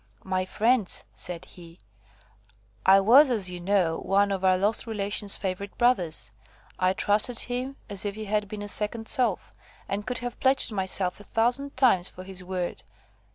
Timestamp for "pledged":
10.39-10.71